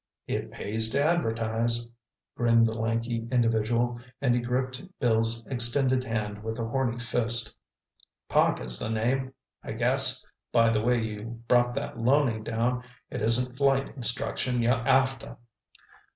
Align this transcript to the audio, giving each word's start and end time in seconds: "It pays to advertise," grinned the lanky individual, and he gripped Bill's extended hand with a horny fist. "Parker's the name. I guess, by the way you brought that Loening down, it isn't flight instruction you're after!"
"It 0.25 0.49
pays 0.49 0.89
to 0.93 1.03
advertise," 1.03 1.87
grinned 2.35 2.65
the 2.65 2.73
lanky 2.75 3.27
individual, 3.31 3.99
and 4.19 4.33
he 4.33 4.41
gripped 4.41 4.81
Bill's 4.99 5.45
extended 5.45 6.03
hand 6.03 6.41
with 6.43 6.57
a 6.57 6.65
horny 6.67 6.97
fist. 6.97 7.55
"Parker's 8.27 8.79
the 8.79 8.89
name. 8.89 9.31
I 9.63 9.73
guess, 9.73 10.25
by 10.51 10.71
the 10.71 10.81
way 10.81 10.99
you 10.99 11.43
brought 11.47 11.75
that 11.75 11.99
Loening 11.99 12.41
down, 12.43 12.83
it 13.11 13.21
isn't 13.21 13.55
flight 13.57 13.91
instruction 13.95 14.63
you're 14.63 14.71
after!" 14.73 15.37